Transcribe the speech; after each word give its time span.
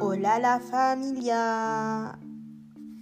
Hola 0.00 0.38
la 0.38 0.60
familia. 0.60 2.16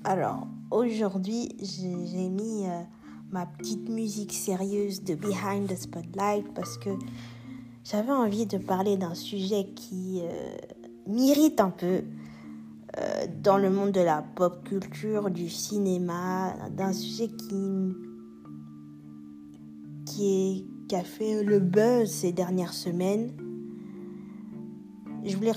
Alors, 0.04 0.46
aujourd'hui, 0.70 1.48
j'ai 1.60 2.28
mis 2.28 2.66
euh, 2.66 2.82
ma 3.30 3.44
petite 3.44 3.88
musique 3.90 4.32
sérieuse 4.32 5.02
de 5.04 5.14
Behind 5.14 5.68
the 5.68 5.76
Spotlight 5.76 6.54
parce 6.54 6.78
que 6.78 6.90
j'avais 7.84 8.12
envie 8.12 8.46
de 8.46 8.56
parler 8.56 8.96
d'un 8.96 9.14
sujet 9.14 9.72
qui 9.74 10.22
euh, 10.22 10.56
m'irrite 11.06 11.60
un 11.60 11.70
peu 11.70 12.02
euh, 12.98 13.26
dans 13.42 13.58
le 13.58 13.68
monde 13.68 13.92
de 13.92 14.00
la 14.00 14.22
pop 14.22 14.64
culture, 14.64 15.30
du 15.30 15.50
cinéma, 15.50 16.54
d'un 16.70 16.94
sujet 16.94 17.28
qui, 17.28 17.94
qui, 20.06 20.26
est, 20.26 20.79
qui 20.90 20.96
a 20.96 21.04
fait 21.04 21.44
le 21.44 21.60
buzz 21.60 22.10
ces 22.10 22.32
dernières 22.32 22.72
semaines. 22.72 23.30
Je 25.24 25.36
voulais 25.36 25.52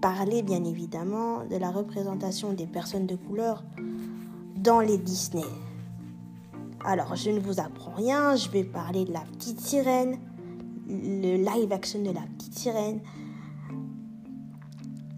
parler 0.00 0.42
bien 0.42 0.64
évidemment 0.64 1.44
de 1.44 1.54
la 1.54 1.70
représentation 1.70 2.52
des 2.52 2.66
personnes 2.66 3.06
de 3.06 3.14
couleur 3.14 3.62
dans 4.56 4.80
les 4.80 4.98
Disney. 4.98 5.44
Alors, 6.84 7.14
je 7.14 7.30
ne 7.30 7.38
vous 7.38 7.60
apprends 7.60 7.94
rien, 7.94 8.34
je 8.34 8.50
vais 8.50 8.64
parler 8.64 9.04
de 9.04 9.12
la 9.12 9.20
petite 9.20 9.60
sirène, 9.60 10.18
le 10.88 11.36
live 11.36 11.72
action 11.72 12.02
de 12.02 12.10
la 12.10 12.22
petite 12.36 12.58
sirène, 12.58 13.02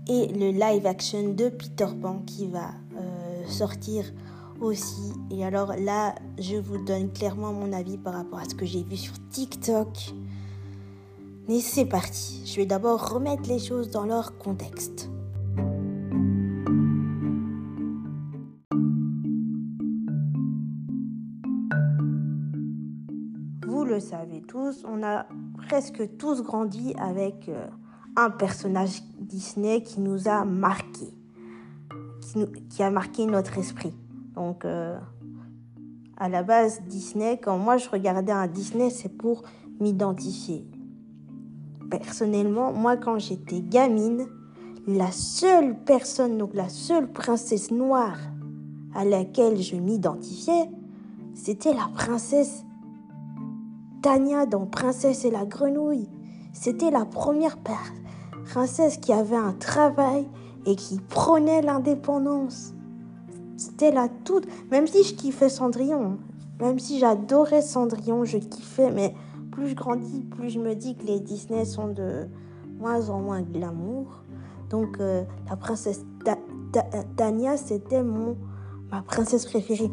et 0.08 0.26
le 0.26 0.50
live 0.50 0.84
action 0.84 1.32
de 1.32 1.48
Peter 1.48 1.88
Pan 2.02 2.18
qui 2.26 2.48
va 2.48 2.72
euh, 2.98 3.46
sortir 3.46 4.04
aussi. 4.60 5.12
Et 5.30 5.44
alors 5.44 5.74
là, 5.76 6.14
je 6.38 6.56
vous 6.56 6.84
donne 6.84 7.12
clairement 7.12 7.52
mon 7.52 7.72
avis 7.72 7.98
par 7.98 8.14
rapport 8.14 8.38
à 8.38 8.44
ce 8.44 8.54
que 8.54 8.66
j'ai 8.66 8.82
vu 8.82 8.96
sur 8.96 9.14
TikTok. 9.30 10.12
Mais 11.48 11.60
c'est 11.60 11.86
parti. 11.86 12.42
Je 12.44 12.56
vais 12.56 12.66
d'abord 12.66 13.10
remettre 13.10 13.48
les 13.48 13.58
choses 13.58 13.90
dans 13.90 14.04
leur 14.04 14.36
contexte. 14.38 15.10
Vous 23.66 23.84
le 23.84 24.00
savez 24.00 24.42
tous, 24.42 24.84
on 24.86 25.02
a 25.02 25.26
presque 25.68 26.16
tous 26.18 26.42
grandi 26.42 26.94
avec 26.98 27.48
euh, 27.48 27.66
un 28.16 28.30
personnage 28.30 29.02
Disney 29.20 29.82
qui 29.82 30.00
nous 30.00 30.28
a 30.28 30.44
marqué, 30.44 31.14
qui, 32.70 32.82
a 32.82 32.90
marqué 32.90 33.26
notre 33.26 33.58
esprit. 33.58 33.94
Donc, 34.38 34.64
euh, 34.64 34.96
à 36.16 36.28
la 36.28 36.44
base, 36.44 36.82
Disney, 36.86 37.40
quand 37.42 37.58
moi 37.58 37.76
je 37.76 37.88
regardais 37.88 38.30
un 38.30 38.46
Disney, 38.46 38.88
c'est 38.88 39.08
pour 39.08 39.42
m'identifier. 39.80 40.64
Personnellement, 41.90 42.72
moi 42.72 42.96
quand 42.96 43.18
j'étais 43.18 43.60
gamine, 43.60 44.26
la 44.86 45.10
seule 45.10 45.76
personne, 45.84 46.38
donc 46.38 46.54
la 46.54 46.68
seule 46.68 47.10
princesse 47.10 47.72
noire 47.72 48.16
à 48.94 49.04
laquelle 49.04 49.60
je 49.60 49.74
m'identifiais, 49.74 50.70
c'était 51.34 51.74
la 51.74 51.88
princesse 51.92 52.64
Tania 54.02 54.46
dans 54.46 54.66
Princesse 54.66 55.24
et 55.24 55.32
la 55.32 55.46
grenouille. 55.46 56.08
C'était 56.52 56.92
la 56.92 57.04
première 57.04 57.58
princesse 58.44 58.98
qui 58.98 59.12
avait 59.12 59.36
un 59.36 59.52
travail 59.52 60.28
et 60.64 60.76
qui 60.76 61.00
prônait 61.00 61.62
l'indépendance. 61.62 62.74
C'était 63.58 63.90
la 63.90 64.08
toute. 64.08 64.46
Même 64.70 64.86
si 64.86 65.02
je 65.02 65.14
kiffais 65.14 65.48
Cendrillon, 65.48 66.18
même 66.60 66.78
si 66.78 66.98
j'adorais 66.98 67.60
Cendrillon, 67.60 68.24
je 68.24 68.38
kiffais, 68.38 68.90
mais 68.90 69.14
plus 69.50 69.68
je 69.68 69.74
grandis, 69.74 70.20
plus 70.20 70.50
je 70.50 70.60
me 70.60 70.74
dis 70.74 70.96
que 70.96 71.04
les 71.04 71.18
Disney 71.18 71.64
sont 71.64 71.88
de 71.88 72.28
moins 72.78 73.10
en 73.10 73.20
moins 73.20 73.42
glamour. 73.42 74.22
Donc 74.70 75.00
euh, 75.00 75.24
la 75.50 75.56
princesse 75.56 76.04
Tania, 77.16 77.56
c'était 77.56 78.02
mon 78.02 78.36
ma 78.90 79.02
princesse 79.02 79.44
préférée. 79.44 79.90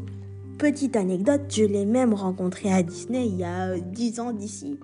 Petite 0.59 0.95
anecdote, 0.95 1.41
je 1.49 1.63
l'ai 1.63 1.85
même 1.85 2.13
rencontrée 2.13 2.71
à 2.71 2.83
Disney 2.83 3.25
il 3.27 3.37
y 3.37 3.43
a 3.43 3.77
10 3.77 4.19
ans 4.19 4.31
d'ici. 4.31 4.79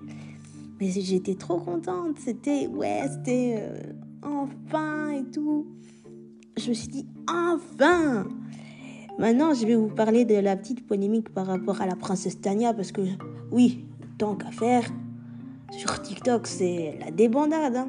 Mais 0.80 0.90
j'étais 0.90 1.36
trop 1.36 1.58
contente. 1.58 2.16
C'était, 2.18 2.66
ouais, 2.66 3.02
c'était 3.08 3.56
euh, 3.58 3.92
enfin 4.22 5.10
et 5.10 5.24
tout. 5.30 5.66
Je 6.56 6.70
me 6.70 6.74
suis 6.74 6.88
dit, 6.88 7.06
enfin 7.28 8.26
Maintenant, 9.18 9.54
je 9.54 9.66
vais 9.66 9.74
vous 9.74 9.88
parler 9.88 10.24
de 10.24 10.34
la 10.36 10.56
petite 10.56 10.86
polémique 10.86 11.28
par 11.28 11.46
rapport 11.46 11.80
à 11.80 11.86
la 11.86 11.96
princesse 11.96 12.40
Tania, 12.40 12.72
parce 12.72 12.92
que, 12.92 13.02
oui, 13.50 13.84
tant 14.18 14.34
qu'à 14.34 14.50
faire, 14.50 14.84
sur 15.70 16.00
TikTok, 16.02 16.46
c'est 16.46 16.98
la 17.00 17.10
débandade. 17.10 17.76
Hein. 17.76 17.88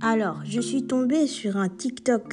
Alors, 0.00 0.40
je 0.44 0.60
suis 0.60 0.84
tombée 0.84 1.26
sur 1.26 1.58
un 1.58 1.68
TikTok 1.68 2.32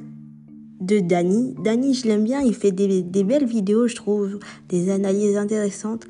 de 0.79 0.99
Danny. 0.99 1.55
Danny, 1.63 1.93
je 1.93 2.07
l'aime 2.07 2.23
bien, 2.23 2.41
il 2.41 2.53
fait 2.53 2.71
des, 2.71 3.03
belles 3.23 3.45
vidéos, 3.45 3.87
je 3.87 3.95
trouve, 3.95 4.39
des 4.69 4.89
analyses 4.89 5.35
intéressantes, 5.35 6.05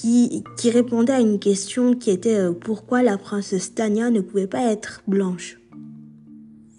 qui, 0.00 0.70
répondait 0.70 1.12
à 1.12 1.20
une 1.20 1.38
question 1.38 1.94
qui 1.94 2.10
était 2.10 2.36
euh, 2.36 2.52
pourquoi 2.52 3.02
la 3.02 3.18
princesse 3.18 3.74
Tania 3.74 4.10
ne 4.10 4.20
pouvait 4.20 4.46
pas 4.46 4.72
être 4.72 5.02
blanche. 5.06 5.60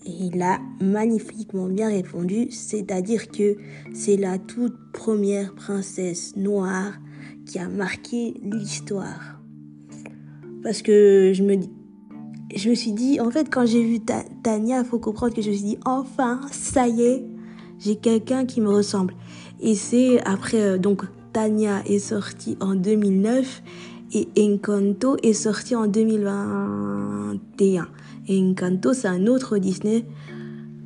Et 0.05 0.25
il 0.33 0.41
a 0.41 0.59
magnifiquement 0.81 1.67
bien 1.67 1.89
répondu, 1.89 2.49
c'est-à-dire 2.49 3.29
que 3.29 3.57
c'est 3.93 4.17
la 4.17 4.39
toute 4.39 4.75
première 4.91 5.53
princesse 5.53 6.35
noire 6.35 6.93
qui 7.45 7.59
a 7.59 7.69
marqué 7.69 8.33
l'histoire. 8.41 9.39
Parce 10.63 10.81
que 10.81 11.31
je 11.33 11.43
me 11.43 11.57
je 12.53 12.69
me 12.69 12.75
suis 12.75 12.91
dit, 12.91 13.21
en 13.21 13.31
fait, 13.31 13.49
quand 13.49 13.65
j'ai 13.65 13.83
vu 13.83 13.99
Tania, 14.43 14.79
il 14.79 14.85
faut 14.85 14.99
comprendre 14.99 15.33
que 15.33 15.41
je 15.41 15.51
me 15.51 15.55
suis 15.55 15.63
dit, 15.63 15.77
enfin, 15.85 16.41
ça 16.51 16.85
y 16.87 17.01
est, 17.01 17.25
j'ai 17.79 17.95
quelqu'un 17.95 18.45
qui 18.45 18.59
me 18.59 18.69
ressemble. 18.69 19.13
Et 19.61 19.73
c'est 19.73 20.21
après, 20.25 20.59
euh, 20.59 20.77
donc, 20.77 21.03
Tania 21.33 21.83
est 21.85 21.99
sortie 21.99 22.57
en 22.59 22.73
2009 22.75 23.63
et 24.13 24.27
Encanto 24.37 25.15
est 25.23 25.33
sorti 25.33 25.75
en 25.75 25.87
2021. 25.87 27.87
Et 28.27 28.41
Encanto, 28.41 28.93
c'est 28.93 29.07
un 29.07 29.25
autre 29.27 29.57
Disney 29.57 30.05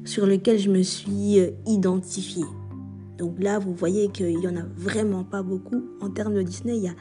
sur 0.03 0.27
lequel 0.27 0.59
je 0.59 0.69
me 0.69 0.83
suis 0.83 1.39
euh, 1.39 1.49
identifiée. 1.65 2.45
Donc 3.17 3.41
là, 3.41 3.59
vous 3.59 3.73
voyez 3.73 4.09
qu'il 4.09 4.37
n'y 4.37 4.47
en 4.47 4.55
a 4.55 4.65
vraiment 4.75 5.23
pas 5.23 5.41
beaucoup. 5.41 5.83
En 6.01 6.09
termes 6.09 6.35
de 6.35 6.43
Disney, 6.43 6.77
il 6.77 6.83
y 6.83 6.89
a... 6.89 6.93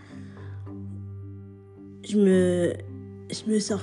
Je 2.08 2.18
me, 2.18 2.72
je 3.30 3.50
me 3.50 3.58
sors 3.58 3.82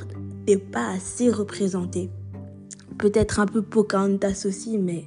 pas 0.72 0.89
assez 0.89 1.29
représentée. 1.29 2.09
Peut-être 2.97 3.39
un 3.39 3.45
peu 3.45 3.61
Pocahontas 3.61 4.43
aussi, 4.45 4.78
mais 4.78 5.05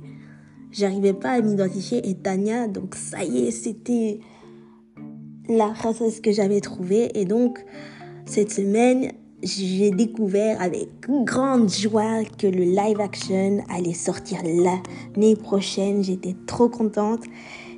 j'arrivais 0.70 1.12
pas 1.12 1.32
à 1.32 1.40
m'identifier. 1.40 2.08
Et 2.08 2.14
Tania, 2.14 2.68
donc 2.68 2.94
ça 2.94 3.24
y 3.24 3.46
est, 3.46 3.50
c'était 3.50 4.20
la 5.48 5.68
princesse 5.68 6.20
que 6.20 6.32
j'avais 6.32 6.60
trouvée. 6.60 7.18
Et 7.18 7.24
donc, 7.24 7.64
cette 8.26 8.50
semaine, 8.50 9.12
j'ai 9.42 9.90
découvert 9.90 10.60
avec 10.60 10.88
grande 11.24 11.70
joie 11.70 12.24
que 12.38 12.46
le 12.46 12.64
live 12.64 13.00
action 13.00 13.62
allait 13.68 13.92
sortir 13.92 14.40
l'année 14.44 15.36
prochaine. 15.36 16.02
J'étais 16.02 16.34
trop 16.46 16.68
contente. 16.68 17.20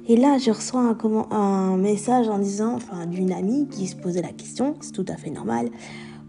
Et 0.08 0.16
là, 0.16 0.38
je 0.38 0.52
reçois 0.52 0.80
un, 0.80 1.36
un 1.36 1.76
message 1.76 2.28
en 2.28 2.38
disant, 2.38 2.74
enfin, 2.74 3.06
d'une 3.06 3.32
amie 3.32 3.66
qui 3.68 3.88
se 3.88 3.96
posait 3.96 4.22
la 4.22 4.32
question, 4.32 4.76
c'est 4.80 4.92
tout 4.92 5.06
à 5.08 5.16
fait 5.16 5.30
normal. 5.30 5.68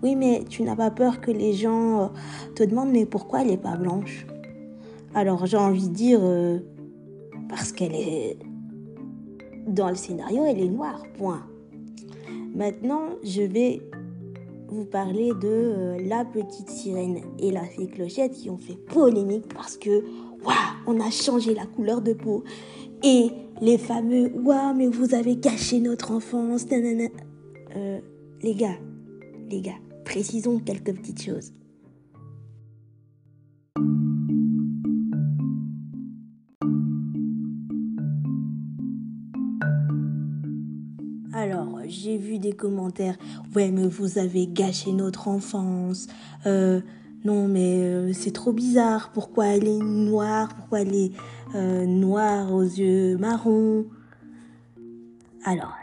Oui, 0.03 0.15
mais 0.15 0.43
tu 0.47 0.61
n'as 0.61 0.75
pas 0.75 0.91
peur 0.91 1.21
que 1.21 1.31
les 1.31 1.53
gens 1.53 2.01
euh, 2.01 2.07
te 2.55 2.63
demandent 2.63 2.91
mais 2.91 3.05
pourquoi 3.05 3.41
elle 3.41 3.47
n'est 3.47 3.57
pas 3.57 3.75
blanche? 3.75 4.27
Alors 5.15 5.47
j'ai 5.47 5.57
envie 5.57 5.89
de 5.89 5.93
dire 5.93 6.19
euh, 6.21 6.59
parce 7.49 7.71
qu'elle 7.71 7.95
est 7.95 8.37
dans 9.67 9.89
le 9.89 9.95
scénario, 9.95 10.43
elle 10.45 10.59
est 10.59 10.69
noire. 10.69 11.03
Point. 11.17 11.45
Maintenant, 12.55 13.09
je 13.23 13.41
vais 13.43 13.81
vous 14.69 14.85
parler 14.85 15.29
de 15.29 15.47
euh, 15.47 15.97
la 16.03 16.25
petite 16.25 16.69
sirène 16.69 17.21
et 17.39 17.51
la 17.51 17.63
fée 17.63 17.87
clochette 17.87 18.33
qui 18.33 18.49
ont 18.49 18.57
fait 18.57 18.75
polémique 18.75 19.53
parce 19.53 19.77
que 19.77 20.03
waouh, 20.43 20.55
on 20.87 20.99
a 20.99 21.09
changé 21.09 21.53
la 21.53 21.65
couleur 21.65 22.01
de 22.01 22.13
peau 22.13 22.43
et 23.03 23.29
les 23.61 23.77
fameux 23.77 24.31
waouh, 24.43 24.73
mais 24.75 24.87
vous 24.87 25.13
avez 25.13 25.39
caché 25.39 25.79
notre 25.79 26.11
enfance. 26.11 26.65
Euh, 26.71 27.99
les 28.41 28.55
gars, 28.55 28.77
les 29.49 29.61
gars, 29.61 29.79
précisons 30.03 30.59
quelques 30.59 30.93
petites 30.95 31.21
choses. 31.21 31.51
J'ai 42.07 42.17
vu 42.17 42.39
des 42.39 42.53
commentaires. 42.53 43.17
Ouais, 43.53 43.69
mais 43.69 43.85
vous 43.85 44.17
avez 44.17 44.47
gâché 44.47 44.93
notre 44.93 45.27
enfance. 45.27 46.07
Euh, 46.45 46.79
non 47.25 47.47
mais 47.47 47.79
euh, 47.83 48.13
c'est 48.13 48.31
trop 48.31 48.53
bizarre, 48.53 49.11
pourquoi 49.11 49.47
elle 49.47 49.67
est 49.67 49.83
noire, 49.83 50.55
pourquoi 50.55 50.81
elle 50.81 50.95
est 50.95 51.11
euh, 51.55 51.85
noire 51.85 52.53
aux 52.53 52.61
yeux 52.61 53.17
marrons? 53.17 53.85
Alors, 55.43 55.73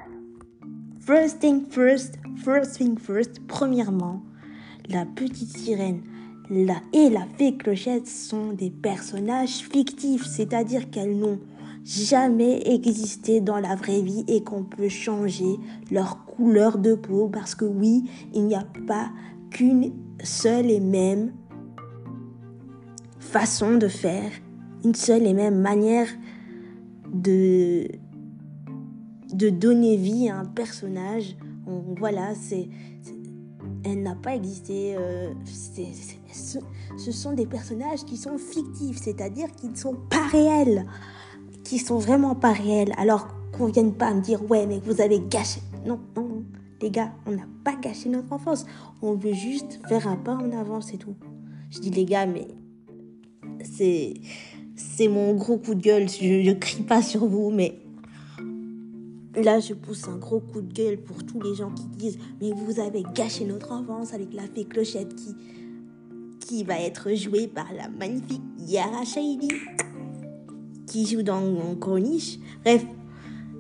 first 1.01 1.41
thing 1.41 1.67
first, 1.69 2.15
first 2.37 2.77
thing 2.77 2.99
first, 2.99 3.41
premièrement, 3.47 4.23
la 4.89 5.05
petite 5.05 5.55
sirène 5.55 6.01
la, 6.49 6.81
et 6.93 7.11
la 7.11 7.27
fée 7.37 7.57
clochette 7.57 8.07
sont 8.07 8.53
des 8.53 8.71
personnages 8.71 9.59
fictifs, 9.59 10.25
c'est-à-dire 10.25 10.89
qu'elles 10.91 11.19
n'ont 11.19 11.41
jamais 11.85 12.63
existé 12.73 13.41
dans 13.41 13.59
la 13.59 13.75
vraie 13.75 14.01
vie 14.01 14.25
et 14.27 14.43
qu'on 14.43 14.65
peut 14.65 14.89
changer 14.89 15.59
leur 15.91 16.25
couleur 16.25 16.79
de 16.79 16.95
peau 16.95 17.29
parce 17.29 17.55
que 17.55 17.65
oui, 17.65 18.05
il 18.33 18.45
n'y 18.47 18.55
a 18.55 18.67
pas 18.87 19.11
qu'une 19.51 19.93
seule 20.23 20.71
et 20.71 20.81
même 20.81 21.33
façon 23.19 23.77
de 23.77 23.89
faire, 23.89 24.31
une 24.85 24.95
seule 24.95 25.27
et 25.27 25.35
même 25.35 25.61
manière 25.61 26.09
de, 27.13 27.87
de 29.33 29.51
donner 29.51 29.97
vie 29.97 30.29
à 30.29 30.39
un 30.39 30.45
personnage. 30.45 31.37
voilà, 31.99 32.35
c'est, 32.35 32.69
elle 33.85 34.03
n'a 34.03 34.15
pas 34.15 34.35
existé. 34.35 34.97
Euh, 34.97 35.33
ce, 36.33 37.13
sont 37.13 37.33
des 37.33 37.47
personnages 37.47 38.05
qui 38.05 38.17
sont 38.17 38.39
fictifs, 38.39 38.99
c'est-à-dire 39.03 39.51
qu'ils 39.53 39.71
ne 39.73 39.77
sont 39.77 39.97
pas 40.11 40.27
réels, 40.29 40.87
qui 41.65 41.79
sont 41.79 41.99
vraiment 41.99 42.35
pas 42.35 42.53
réels. 42.53 42.93
Alors 42.97 43.27
qu'on 43.53 43.67
vienne 43.67 43.95
pas 43.95 44.13
me 44.15 44.21
dire 44.21 44.49
ouais 44.51 44.67
mais 44.67 44.81
vous 44.85 45.01
avez 45.01 45.21
gâché. 45.21 45.61
Non, 45.85 45.99
non, 46.17 46.23
non. 46.29 46.45
Les 46.81 46.91
gars, 46.91 47.13
on 47.27 47.31
n'a 47.31 47.47
pas 47.65 47.77
gâché 47.77 48.09
notre 48.09 48.33
enfance. 48.33 48.67
On 49.01 49.15
veut 49.15 49.33
juste 49.33 49.81
faire 49.89 50.07
un 50.07 50.17
pas 50.17 50.35
en 50.35 50.53
avant, 50.53 50.81
c'est 50.81 50.99
tout. 50.99 51.15
Je 51.71 51.79
dis 51.79 51.91
les 51.91 52.05
gars, 52.05 52.27
mais 52.27 52.47
c'est 53.63 54.15
c'est 54.77 55.09
mon 55.09 55.35
gros 55.35 55.57
coup 55.57 55.75
de 55.75 55.81
gueule. 55.81 56.09
Je, 56.09 56.47
ne 56.47 56.53
crie 56.53 56.83
pas 56.83 57.01
sur 57.01 57.27
vous, 57.27 57.51
mais 57.51 57.81
là, 59.35 59.61
je 59.61 59.73
pousse 59.73 60.09
un 60.09 60.17
gros 60.17 60.41
coup 60.41 60.61
de 60.61 60.73
gueule 60.73 60.99
pour 60.99 61.25
tous 61.25 61.41
les 61.41 61.55
gens 61.55 61.71
qui 61.71 61.87
disent 61.97 62.19
mais 62.41 62.53
vous 62.53 62.81
avez 62.81 63.03
gâché 63.15 63.45
notre 63.45 63.73
enfance 63.73 64.13
avec 64.13 64.33
la 64.35 64.43
fée 64.43 64.65
Clochette 64.65 65.15
qui 65.15 65.35
qui 66.41 66.63
va 66.63 66.79
être 66.79 67.15
jouée 67.15 67.47
par 67.47 67.73
la 67.73 67.89
magnifique 67.89 68.43
Yara 68.59 69.05
Shahidi 69.07 69.49
qui 70.95 71.07
joue 71.07 71.25
dans 71.25 71.75
Corniche. 71.81 72.39
Bref, 72.65 72.85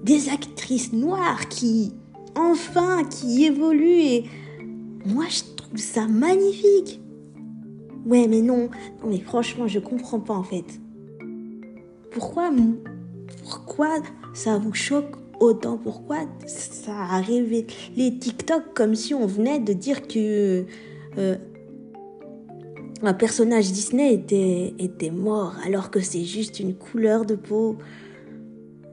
des 0.04 0.28
actrices 0.28 0.92
noires 0.92 1.48
qui 1.48 1.92
enfin 2.36 3.02
qui 3.02 3.44
évoluent 3.44 4.02
et 4.02 4.25
moi 5.04 5.25
je 5.28 5.42
trouve 5.56 5.78
ça 5.78 6.06
magnifique. 6.06 7.00
Ouais, 8.06 8.28
mais 8.28 8.40
non, 8.40 8.69
mais 9.04 9.19
franchement, 9.19 9.66
je 9.66 9.81
comprends 9.81 10.20
pas 10.20 10.34
en 10.34 10.44
fait. 10.44 10.81
Pourquoi 12.12 12.50
pourquoi 13.42 13.88
ça 14.32 14.56
vous 14.58 14.75
choque 14.75 15.16
autant? 15.40 15.76
Pourquoi 15.76 16.19
ça 16.46 16.92
a 16.92 17.20
révélé 17.20 17.66
les 17.96 18.16
TikTok 18.16 18.75
comme 18.75 18.94
si 18.94 19.12
on 19.12 19.26
venait 19.26 19.58
de 19.58 19.72
dire 19.72 20.06
que 20.06 20.66
euh, 21.19 21.36
un 23.06 23.14
personnage 23.14 23.72
Disney 23.72 24.14
était, 24.14 25.10
mort 25.10 25.54
alors 25.64 25.90
que 25.90 26.00
c'est 26.00 26.24
juste 26.24 26.60
une 26.60 26.74
couleur 26.74 27.24
de 27.24 27.34
peau. 27.34 27.78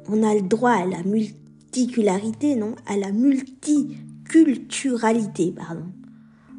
On 0.08 0.24
a 0.24 0.34
le 0.34 0.42
droit 0.42 0.72
à 0.72 0.86
la 0.86 1.04
multicularité, 1.04 2.56
non? 2.56 2.76
À 2.88 2.98
la 2.98 3.12
multiculturalité, 3.12 5.52
pardon. 5.52 5.86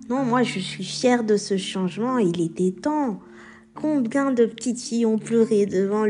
Non, 0.09 0.25
moi 0.25 0.43
je 0.43 0.59
suis 0.59 0.85
fière 0.85 1.25
de 1.25 1.37
ce 1.37 1.57
changement, 1.57 2.19
il 2.19 2.41
était 2.41 2.73
temps. 2.73 3.21
Combien 3.75 4.33
de 4.33 4.45
petites 4.45 4.81
filles 4.81 5.07
ont 5.07 5.19
pleuré 5.19 5.65
devant 5.65 6.05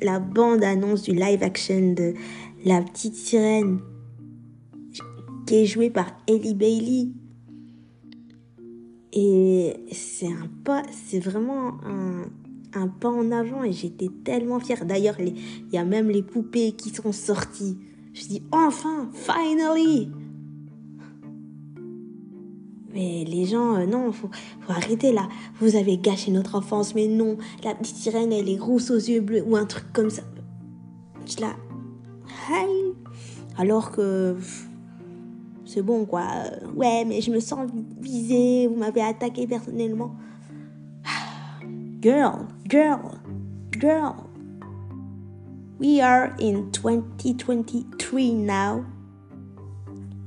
la 0.00 0.18
bande-annonce 0.18 1.02
du 1.02 1.12
live 1.12 1.42
action 1.42 1.92
de 1.92 2.14
La 2.64 2.82
Petite 2.82 3.14
Sirène, 3.14 3.80
qui 5.46 5.62
est 5.62 5.66
jouée 5.66 5.90
par 5.90 6.06
Ellie 6.26 6.54
Bailey. 6.54 7.08
Et 9.20 9.74
c'est 9.90 10.28
un 10.28 10.48
pas, 10.62 10.84
c'est 10.92 11.18
vraiment 11.18 11.72
un, 11.84 12.22
un 12.72 12.86
pas 12.86 13.08
en 13.08 13.32
avant 13.32 13.64
et 13.64 13.72
j'étais 13.72 14.10
tellement 14.22 14.60
fière. 14.60 14.84
D'ailleurs, 14.86 15.16
il 15.18 15.34
y 15.72 15.76
a 15.76 15.84
même 15.84 16.08
les 16.08 16.22
poupées 16.22 16.70
qui 16.70 16.90
sont 16.90 17.10
sorties. 17.10 17.78
Je 18.14 18.26
dis 18.26 18.42
enfin, 18.52 19.10
finally 19.12 20.08
mais 22.94 23.24
les 23.24 23.44
gens, 23.44 23.76
euh, 23.76 23.86
non, 23.86 24.12
faut, 24.12 24.30
faut 24.60 24.72
arrêter 24.72 25.12
là. 25.12 25.28
Vous 25.60 25.74
avez 25.76 25.98
gâché 25.98 26.30
notre 26.30 26.54
enfance, 26.54 26.94
mais 26.94 27.06
non. 27.06 27.36
La 27.64 27.74
petite 27.74 27.96
sirène, 27.96 28.32
elle 28.32 28.48
est 28.48 28.58
rousse 28.58 28.90
aux 28.90 28.96
yeux 28.96 29.20
bleus 29.20 29.42
ou 29.46 29.56
un 29.56 29.66
truc 29.66 29.92
comme 29.92 30.10
ça. 30.10 30.22
Je 31.26 31.40
la, 31.40 31.56
hi. 32.50 32.94
Alors 33.56 33.90
que 33.90 34.36
c'est 35.68 35.82
bon 35.82 36.06
quoi. 36.06 36.24
Ouais, 36.74 37.04
mais 37.04 37.20
je 37.20 37.30
me 37.30 37.40
sens 37.40 37.68
visée. 38.00 38.66
Vous 38.66 38.76
m'avez 38.76 39.02
attaqué 39.02 39.46
personnellement. 39.46 40.14
Girl, 42.00 42.46
girl, 42.66 43.20
girl. 43.78 44.14
We 45.78 46.00
are 46.00 46.32
in 46.40 46.70
2023 46.72 48.32
now. 48.32 48.84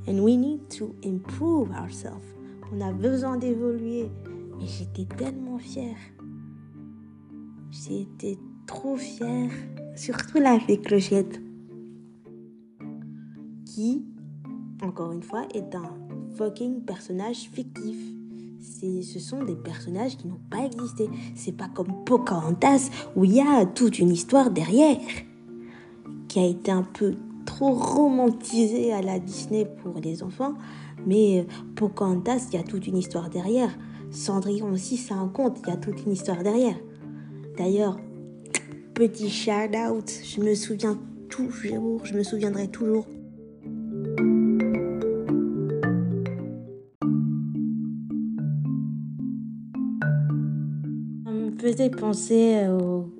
And 0.07 0.19
we 0.23 0.37
need 0.37 0.69
to 0.77 0.95
improve 1.03 1.71
ourselves. 1.71 2.25
On 2.71 2.79
a 2.81 2.91
besoin 2.91 3.37
d'évoluer. 3.37 4.11
Mais 4.59 4.67
j'étais 4.67 5.07
tellement 5.15 5.57
fière. 5.57 5.97
J'étais 7.71 8.37
trop 8.67 8.95
fière. 8.95 9.49
Surtout 9.95 10.37
la 10.37 10.59
fée 10.59 10.77
Clochette. 10.77 11.41
Qui, 13.65 14.05
encore 14.81 15.11
une 15.11 15.23
fois, 15.23 15.45
est 15.53 15.75
un 15.75 15.93
fucking 16.37 16.81
personnage 16.81 17.49
fictif. 17.51 17.97
Ce 18.81 19.19
sont 19.19 19.43
des 19.43 19.55
personnages 19.55 20.17
qui 20.17 20.27
n'ont 20.27 20.39
pas 20.49 20.65
existé. 20.65 21.09
C'est 21.35 21.51
pas 21.55 21.69
comme 21.73 22.03
Pocahontas 22.05 22.89
où 23.15 23.25
il 23.25 23.33
y 23.33 23.41
a 23.41 23.65
toute 23.65 23.99
une 23.99 24.09
histoire 24.09 24.51
derrière. 24.51 24.97
Qui 26.27 26.39
a 26.39 26.45
été 26.45 26.71
un 26.71 26.83
peu 26.83 27.15
trop 27.45 27.73
romantisée 27.73 28.93
à 28.93 29.01
la 29.01 29.19
Disney 29.19 29.65
pour 29.65 29.99
les 29.99 30.23
enfants. 30.23 30.53
Mais 31.05 31.39
euh, 31.39 31.43
Pocahontas, 31.75 32.47
il 32.51 32.57
y 32.57 32.59
a 32.59 32.63
toute 32.63 32.87
une 32.87 32.97
histoire 32.97 33.29
derrière. 33.29 33.71
Cendrillon 34.11 34.71
aussi, 34.71 34.97
ça 34.97 35.15
en 35.15 35.29
compte, 35.29 35.59
il 35.63 35.69
y 35.69 35.73
a 35.73 35.77
toute 35.77 36.03
une 36.05 36.11
histoire 36.11 36.43
derrière. 36.43 36.75
D'ailleurs, 37.57 37.97
petit 38.93 39.29
shout 39.29 39.75
out, 39.75 40.11
je 40.23 40.41
me 40.41 40.53
souviens 40.53 40.99
toujours, 41.29 42.05
je 42.05 42.13
me 42.13 42.23
souviendrai 42.23 42.67
toujours. 42.67 43.05
Faisait 51.61 51.89
penser 51.89 52.67
au, 52.67 53.11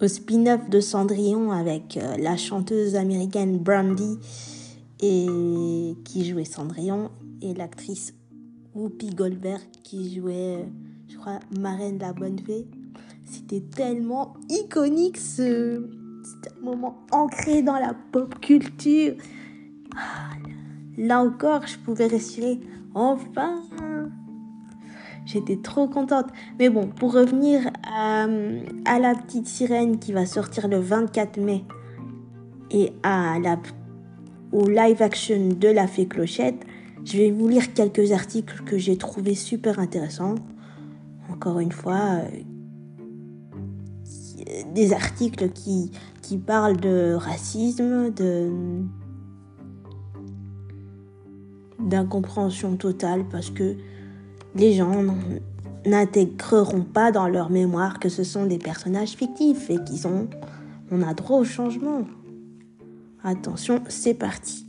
au 0.00 0.08
spin-off 0.08 0.68
de 0.70 0.80
Cendrillon 0.80 1.50
avec 1.50 1.96
euh, 1.96 2.16
la 2.16 2.36
chanteuse 2.36 2.96
américaine 2.96 3.58
Brandy 3.58 4.18
et 5.00 5.26
qui 6.04 6.24
jouait 6.24 6.44
Cendrillon 6.44 7.10
et 7.42 7.54
l'actrice 7.54 8.14
Whoopi 8.74 9.10
Goldberg 9.10 9.60
qui 9.82 10.16
jouait, 10.16 10.66
je 11.08 11.16
crois, 11.16 11.40
Marraine 11.58 11.98
la 11.98 12.12
Bonne 12.12 12.38
Fée. 12.38 12.66
C'était 13.26 13.60
tellement 13.60 14.34
iconique 14.48 15.18
ce, 15.18 15.86
moment 16.62 17.06
ancré 17.10 17.62
dans 17.62 17.78
la 17.78 17.94
pop 18.12 18.38
culture. 18.40 19.14
Ah, 19.96 20.30
là 20.96 21.20
encore, 21.20 21.66
je 21.66 21.78
pouvais 21.78 22.06
respirer. 22.06 22.60
Enfin, 22.94 23.62
j'étais 25.24 25.56
trop 25.56 25.88
contente. 25.88 26.26
Mais 26.58 26.68
bon, 26.68 26.86
pour 26.86 27.12
revenir 27.12 27.70
à, 27.84 28.26
la 28.98 29.14
petite 29.14 29.46
sirène 29.46 29.98
qui 29.98 30.12
va 30.12 30.26
sortir 30.26 30.68
le 30.68 30.78
24 30.78 31.38
mai 31.38 31.64
et 32.70 32.92
à 33.02 33.38
la 33.38 33.58
au 34.52 34.68
live 34.68 35.00
action 35.00 35.50
de 35.50 35.68
la 35.68 35.86
fée 35.86 36.06
Clochette, 36.06 36.66
je 37.04 37.16
vais 37.16 37.30
vous 37.30 37.46
lire 37.46 37.72
quelques 37.72 38.10
articles 38.10 38.64
que 38.64 38.78
j'ai 38.78 38.96
trouvé 38.96 39.36
super 39.36 39.78
intéressants. 39.78 40.34
Encore 41.30 41.60
une 41.60 41.70
fois, 41.70 42.00
euh, 42.00 42.26
des 44.74 44.92
articles 44.92 45.50
qui, 45.50 45.92
qui 46.20 46.36
parlent 46.36 46.78
de 46.78 47.14
racisme, 47.14 48.10
de 48.10 48.50
d'incompréhension 51.78 52.76
totale 52.76 53.24
parce 53.30 53.48
que 53.48 53.76
les 54.54 54.74
gens 54.74 55.04
n'intégreront 55.86 56.82
pas 56.82 57.12
dans 57.12 57.28
leur 57.28 57.50
mémoire 57.50 57.98
que 57.98 58.08
ce 58.08 58.24
sont 58.24 58.46
des 58.46 58.58
personnages 58.58 59.12
fictifs 59.12 59.70
et 59.70 59.82
qu'ils 59.84 60.06
ont 60.06 60.28
on 60.92 61.02
a 61.02 61.14
droit 61.14 61.38
au 61.38 61.44
changement. 61.44 62.04
Attention, 63.22 63.82
c'est 63.88 64.14
parti. 64.14 64.66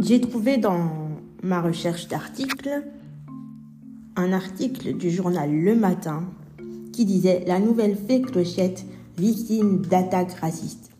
J'ai 0.00 0.20
trouvé 0.20 0.56
dans 0.56 0.90
ma 1.42 1.60
recherche 1.60 2.08
d'articles 2.08 2.82
un 4.16 4.32
article 4.32 4.96
du 4.96 5.10
journal 5.10 5.52
Le 5.52 5.76
Matin 5.76 6.24
qui 6.92 7.04
disait 7.04 7.44
La 7.46 7.60
nouvelle 7.60 7.94
fée 7.94 8.20
Clochette 8.22 8.84
victime 9.18 9.80
d'attaques 9.80 10.34
racistes. 10.34 10.90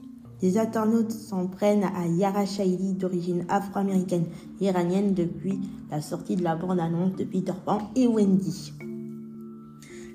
Des 0.41 0.59
internautes 0.59 1.13
s'en 1.13 1.47
prennent 1.47 1.85
à 1.85 2.07
Yara 2.07 2.47
Shahidi 2.47 2.95
d'origine 2.95 3.45
afro-américaine 3.49 4.27
iranienne 4.61 5.15
depuis 5.15 5.61
la 5.91 6.01
sortie 6.01 6.37
de 6.37 6.45
la 6.45 6.57
bande-annonce 6.57 7.17
de 7.17 7.25
Peter 7.25 7.53
Pan 7.65 7.91
et 7.97 8.07
Wendy. 8.07 8.73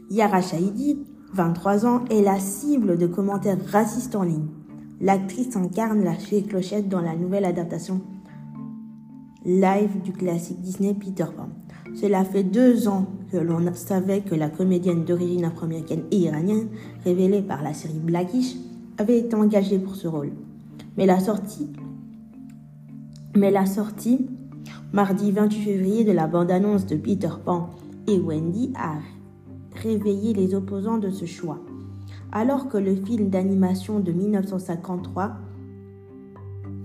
Yara 0.09 0.41
Shahidi, 0.41 0.99
23 1.33 1.85
ans, 1.85 2.05
est 2.09 2.21
la 2.21 2.39
cible 2.39 2.97
de 2.97 3.07
commentaires 3.07 3.57
racistes 3.71 4.15
en 4.15 4.23
ligne. 4.23 4.47
L'actrice 5.01 5.55
incarne 5.55 6.03
la 6.03 6.13
fée 6.13 6.43
clochette 6.43 6.87
dans 6.87 7.01
la 7.01 7.15
nouvelle 7.15 7.45
adaptation 7.45 8.01
live 9.45 10.01
du 10.01 10.13
classique 10.13 10.61
Disney 10.61 10.93
Peter 10.93 11.25
Pan. 11.35 11.49
Cela 11.95 12.23
fait 12.23 12.43
deux 12.43 12.87
ans 12.87 13.07
que 13.31 13.37
l'on 13.37 13.73
savait 13.73 14.21
que 14.21 14.35
la 14.35 14.49
comédienne 14.49 15.03
d'origine 15.03 15.45
afro-américaine 15.45 16.03
et 16.11 16.17
iranienne, 16.17 16.69
révélée 17.03 17.41
par 17.41 17.61
la 17.61 17.73
série 17.73 17.99
Blackish, 17.99 18.55
avait 18.97 19.19
été 19.19 19.35
engagée 19.35 19.79
pour 19.79 19.95
ce 19.95 20.07
rôle. 20.07 20.31
Mais 20.97 21.05
la 21.05 21.19
sortie, 21.19 21.69
mais 23.35 23.51
la 23.51 23.65
sortie 23.65 24.27
mardi 24.93 25.31
28 25.31 25.61
février 25.61 26.03
de 26.03 26.11
la 26.11 26.27
bande-annonce 26.27 26.85
de 26.85 26.95
Peter 26.95 27.31
Pan 27.43 27.71
et 28.07 28.19
Wendy 28.19 28.71
a 28.75 28.97
réveillé 29.81 30.33
les 30.33 30.53
opposants 30.53 30.99
de 30.99 31.09
ce 31.09 31.25
choix. 31.25 31.59
Alors 32.31 32.69
que 32.69 32.77
le 32.77 32.95
film 32.95 33.29
d'animation 33.29 33.99
de 33.99 34.11
1953 34.11 35.33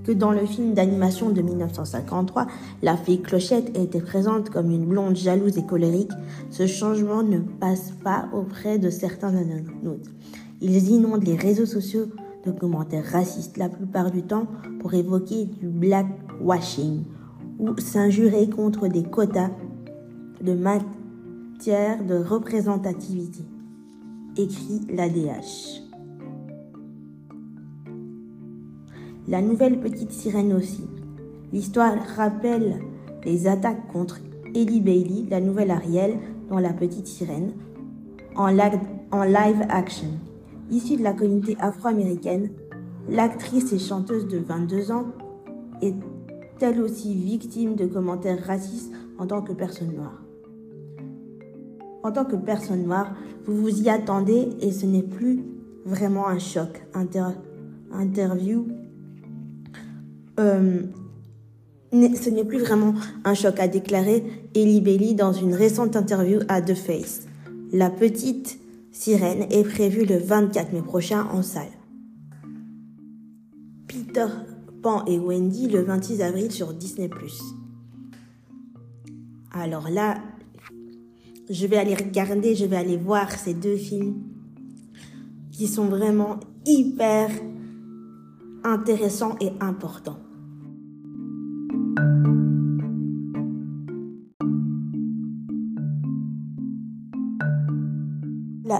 que 0.04 0.12
dans 0.12 0.32
le 0.32 0.46
film 0.46 0.74
d'animation 0.74 1.30
de 1.30 1.42
1953, 1.42 2.46
la 2.82 2.96
fille 2.96 3.20
Clochette 3.20 3.76
était 3.76 4.00
présente 4.00 4.50
comme 4.50 4.70
une 4.70 4.86
blonde 4.86 5.16
jalouse 5.16 5.58
et 5.58 5.64
colérique, 5.64 6.12
ce 6.50 6.66
changement 6.66 7.22
ne 7.22 7.38
passe 7.38 7.92
pas 8.02 8.28
auprès 8.32 8.78
de 8.78 8.90
certains 8.90 9.34
internautes. 9.34 10.08
Ils 10.60 10.88
inondent 10.88 11.24
les 11.24 11.36
réseaux 11.36 11.66
sociaux 11.66 12.06
de 12.44 12.52
commentaires 12.52 13.04
racistes 13.04 13.56
la 13.56 13.68
plupart 13.68 14.10
du 14.10 14.22
temps 14.22 14.46
pour 14.80 14.94
évoquer 14.94 15.44
du 15.44 15.68
blackwashing 15.68 17.04
ou 17.58 17.76
s'injurer 17.78 18.48
contre 18.48 18.88
des 18.88 19.02
quotas 19.02 19.50
de 20.40 20.54
matière 20.54 22.04
de 22.04 22.14
représentativité, 22.14 23.44
écrit 24.36 24.80
l'ADH. 24.88 25.87
La 29.28 29.42
nouvelle 29.42 29.78
petite 29.78 30.10
sirène 30.10 30.54
aussi. 30.54 30.86
L'histoire 31.52 31.94
rappelle 32.16 32.80
les 33.26 33.46
attaques 33.46 33.92
contre 33.92 34.20
Ellie 34.54 34.80
Bailey, 34.80 35.26
la 35.28 35.42
nouvelle 35.42 35.70
Ariel, 35.70 36.18
dans 36.48 36.58
La 36.58 36.72
petite 36.72 37.06
sirène, 37.06 37.52
en 38.36 38.46
live, 38.46 39.66
action. 39.68 40.08
Issue 40.70 40.96
de 40.96 41.02
la 41.02 41.12
communauté 41.12 41.58
afro-américaine, 41.60 42.52
l'actrice 43.10 43.70
et 43.74 43.78
chanteuse 43.78 44.28
de 44.28 44.38
22 44.38 44.92
ans 44.92 45.04
est 45.82 45.94
elle 46.62 46.80
aussi 46.80 47.14
victime 47.14 47.74
de 47.74 47.84
commentaires 47.84 48.42
racistes 48.46 48.92
en 49.18 49.26
tant 49.26 49.42
que 49.42 49.52
personne 49.52 49.92
noire. 49.94 50.22
En 52.02 52.12
tant 52.12 52.24
que 52.24 52.36
personne 52.36 52.84
noire, 52.84 53.14
vous 53.44 53.60
vous 53.60 53.82
y 53.82 53.90
attendez 53.90 54.48
et 54.62 54.72
ce 54.72 54.86
n'est 54.86 55.02
plus 55.02 55.44
vraiment 55.84 56.28
un 56.28 56.38
choc. 56.38 56.82
interview 57.92 58.66
euh, 60.38 60.82
ce 61.92 62.30
n'est 62.30 62.44
plus 62.44 62.58
vraiment 62.58 62.94
un 63.24 63.34
choc, 63.34 63.58
a 63.60 63.68
déclaré 63.68 64.24
Ellie 64.54 64.80
Bailey 64.80 65.14
dans 65.14 65.32
une 65.32 65.54
récente 65.54 65.96
interview 65.96 66.40
à 66.48 66.60
The 66.60 66.74
Face. 66.74 67.26
La 67.72 67.90
petite 67.90 68.58
sirène 68.92 69.46
est 69.50 69.64
prévue 69.64 70.04
le 70.04 70.18
24 70.18 70.72
mai 70.72 70.82
prochain 70.82 71.26
en 71.32 71.42
salle. 71.42 71.68
Peter 73.86 74.26
Pan 74.82 75.04
et 75.06 75.18
Wendy 75.18 75.68
le 75.68 75.82
26 75.82 76.22
avril 76.22 76.52
sur 76.52 76.72
Disney⁇ 76.74 77.08
Alors 79.52 79.88
là, 79.90 80.18
je 81.50 81.66
vais 81.66 81.76
aller 81.76 81.94
regarder, 81.94 82.54
je 82.54 82.66
vais 82.66 82.76
aller 82.76 82.96
voir 82.96 83.30
ces 83.30 83.54
deux 83.54 83.76
films 83.76 84.22
qui 85.50 85.66
sont 85.66 85.86
vraiment 85.86 86.38
hyper 86.66 87.30
intéressants 88.62 89.36
et 89.40 89.50
importants. 89.60 90.18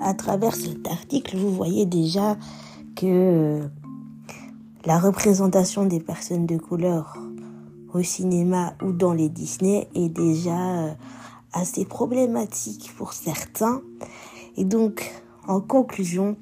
À 0.09 0.15
travers 0.15 0.55
cet 0.55 0.89
article, 0.89 1.37
vous 1.37 1.53
voyez 1.53 1.85
déjà 1.85 2.39
que 2.97 3.05
euh, 3.05 3.69
la 4.87 4.99
représentation 4.99 5.85
des 5.85 6.01
personnes 6.01 6.47
de 6.47 6.57
couleur 6.57 7.19
au 7.93 8.03
cinéma 8.03 8.73
ou 8.83 8.93
dans 8.93 9.13
les 9.13 9.29
Disney 9.29 9.87
est 9.95 10.09
déjà 10.09 10.87
euh, 10.87 10.95
assez 11.53 11.85
problématique 11.85 12.91
pour 12.97 13.13
certains. 13.13 13.83
Et 14.57 14.65
donc, 14.65 15.13
en 15.47 15.61
conclusion, 15.61 16.39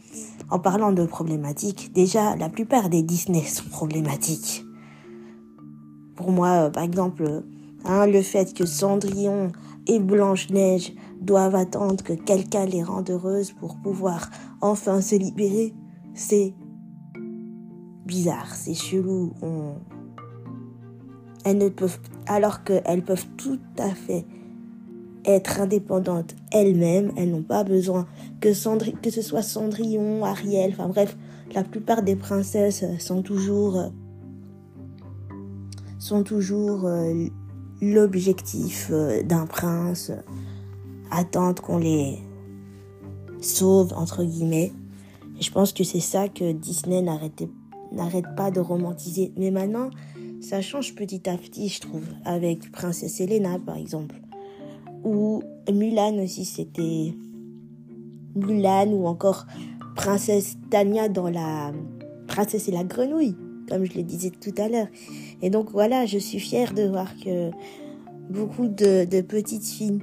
en 0.48 0.60
parlant 0.60 0.92
de 0.92 1.04
problématiques, 1.04 1.92
déjà, 1.92 2.36
la 2.36 2.48
plupart 2.48 2.88
des 2.88 3.02
Disney 3.02 3.42
sont 3.42 3.68
problématiques. 3.68 4.64
Pour 6.14 6.30
moi, 6.30 6.50
euh, 6.50 6.70
par 6.70 6.84
exemple, 6.84 7.42
hein, 7.84 8.06
le 8.06 8.22
fait 8.22 8.54
que 8.54 8.64
Cendrillon 8.64 9.50
et 9.88 9.98
Blanche-Neige 9.98 10.92
doivent 11.20 11.54
attendre 11.54 12.02
que 12.02 12.12
quelqu'un 12.12 12.66
les 12.66 12.82
rende 12.82 13.10
heureuses 13.10 13.52
pour 13.52 13.76
pouvoir 13.76 14.30
enfin 14.60 15.00
se 15.00 15.14
libérer, 15.16 15.74
c'est 16.14 16.54
bizarre, 18.04 18.54
c'est 18.54 18.74
chelou. 18.74 19.32
Elles 21.44 21.58
ne 21.58 21.68
peuvent, 21.68 21.98
alors 22.26 22.64
qu'elles 22.64 23.04
peuvent 23.04 23.26
tout 23.36 23.60
à 23.78 23.90
fait 23.90 24.24
être 25.24 25.60
indépendantes 25.60 26.36
elles-mêmes, 26.52 27.12
elles 27.16 27.30
n'ont 27.30 27.42
pas 27.42 27.64
besoin 27.64 28.06
que, 28.40 28.48
que 29.00 29.10
ce 29.10 29.22
soit 29.22 29.42
Cendrillon, 29.42 30.24
Ariel, 30.24 30.70
enfin 30.72 30.88
bref, 30.88 31.16
la 31.54 31.64
plupart 31.64 32.02
des 32.02 32.16
princesses 32.16 32.84
sont 32.98 33.22
toujours 33.22 33.90
sont 35.98 36.22
toujours 36.22 36.86
euh, 36.86 37.26
l'objectif 37.80 38.88
euh, 38.90 39.22
d'un 39.22 39.46
prince, 39.46 40.12
attendre 41.10 41.62
qu'on 41.62 41.78
les 41.78 42.18
sauve, 43.40 43.92
entre 43.94 44.24
guillemets. 44.24 44.72
je 45.40 45.50
pense 45.50 45.72
que 45.72 45.84
c'est 45.84 46.00
ça 46.00 46.28
que 46.28 46.52
Disney 46.52 47.02
n'arrête 47.02 48.26
pas 48.36 48.50
de 48.50 48.60
romantiser. 48.60 49.32
Mais 49.36 49.50
maintenant, 49.50 49.90
ça 50.40 50.60
change 50.60 50.94
petit 50.94 51.28
à 51.28 51.36
petit, 51.36 51.68
je 51.68 51.80
trouve, 51.80 52.06
avec 52.24 52.70
Princesse 52.72 53.20
Elena, 53.20 53.58
par 53.58 53.76
exemple. 53.76 54.16
Ou 55.04 55.42
Mulan 55.72 56.18
aussi, 56.22 56.44
c'était 56.44 57.14
Mulan, 58.34 58.88
ou 58.88 59.06
encore 59.06 59.46
Princesse 59.94 60.56
Tania 60.70 61.08
dans 61.08 61.30
la 61.30 61.72
Princesse 62.26 62.68
et 62.68 62.72
la 62.72 62.84
grenouille 62.84 63.36
comme 63.68 63.84
je 63.84 63.94
le 63.94 64.02
disais 64.02 64.30
tout 64.30 64.54
à 64.58 64.68
l'heure. 64.68 64.88
Et 65.42 65.50
donc 65.50 65.70
voilà, 65.70 66.06
je 66.06 66.18
suis 66.18 66.38
fière 66.38 66.74
de 66.74 66.84
voir 66.84 67.14
que 67.16 67.50
beaucoup 68.30 68.68
de, 68.68 69.20
petites 69.22 69.66
filles 69.66 70.00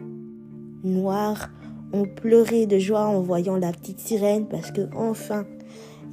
noires 0.83 1.49
ont 1.93 2.05
pleuré 2.05 2.65
de 2.65 2.79
joie 2.79 3.05
en 3.07 3.21
voyant 3.21 3.57
la 3.57 3.71
petite 3.71 3.99
sirène 3.99 4.47
parce 4.47 4.71
que 4.71 4.81
enfin 4.95 5.45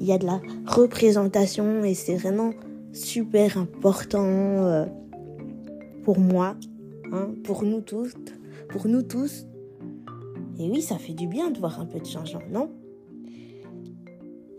il 0.00 0.07
y 0.07 0.12
a 0.12 0.19
de 0.19 0.27
la 0.27 0.41
représentation 0.67 1.85
et 1.85 1.95
c'est 1.95 2.17
vraiment 2.17 2.53
super 2.93 3.59
important 3.59 4.25
euh, 4.25 4.87
pour 6.05 6.19
moi, 6.19 6.57
hein, 7.12 7.31
pour 7.45 7.62
nous 7.65 7.83
tous, 7.83 8.15
pour 8.71 8.87
nous 8.87 9.03
tous. 9.03 9.47
Et 10.59 10.71
oui, 10.71 10.83
ça 10.83 10.97
fait 10.97 11.12
du 11.12 11.27
bien 11.27 11.50
de 11.50 11.59
voir 11.59 11.81
un 11.81 11.87
peu 11.87 12.00
de 12.00 12.07
changement, 12.07 12.41
non? 12.50 12.71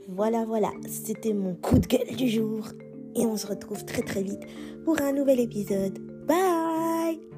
Voilà, 0.09 0.45
voilà, 0.45 0.71
c'était 0.87 1.33
mon 1.33 1.55
coup 1.55 1.79
de 1.79 1.87
gueule 1.87 2.15
du 2.15 2.27
jour. 2.27 2.67
Et 3.15 3.25
on 3.25 3.35
se 3.35 3.47
retrouve 3.47 3.83
très 3.85 4.01
très 4.01 4.23
vite 4.23 4.41
pour 4.85 5.01
un 5.01 5.11
nouvel 5.11 5.39
épisode. 5.39 5.99
Bye 6.27 7.30